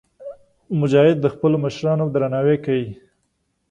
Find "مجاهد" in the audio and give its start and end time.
0.79-1.17